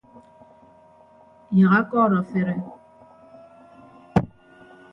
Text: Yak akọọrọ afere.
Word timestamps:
Yak 1.59 1.73
akọọrọ 1.79 2.15
afere. 2.21 2.55